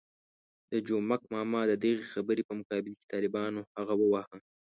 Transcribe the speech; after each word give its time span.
د 0.71 0.73
جومک 0.87 1.21
ماما 1.33 1.61
د 1.67 1.73
دغې 1.83 2.03
خبرې 2.13 2.43
په 2.47 2.53
مقابل 2.59 2.93
کې 2.97 3.09
طالبانو 3.13 3.61
هغه 3.77 3.93
وواهه. 3.97 4.37